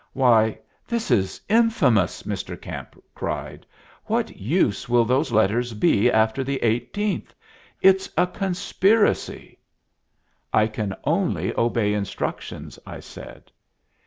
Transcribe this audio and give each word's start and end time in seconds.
"Why, 0.13 0.57
this 0.87 1.11
is 1.11 1.39
infamous!" 1.47 2.23
Mr. 2.23 2.59
Camp 2.59 2.99
cried. 3.13 3.67
"What 4.05 4.35
use 4.35 4.89
will 4.89 5.05
those 5.05 5.31
letters 5.31 5.75
be 5.75 6.11
after 6.11 6.43
the 6.43 6.57
eighteenth? 6.63 7.35
It's 7.83 8.09
a 8.17 8.25
conspiracy." 8.25 9.59
"I 10.51 10.65
can 10.65 10.95
only 11.03 11.55
obey 11.55 11.93
instructions," 11.93 12.79
I 12.83 12.99
said. 12.99 13.51